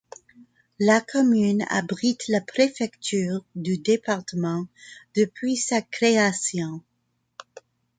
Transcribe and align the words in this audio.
La 0.79 0.99
commune 0.99 1.63
abrite 1.69 2.27
la 2.29 2.41
préfecture 2.41 3.45
du 3.53 3.77
département 3.77 4.65
depuis 5.15 5.55
sa 5.55 5.83
création. 5.83 6.81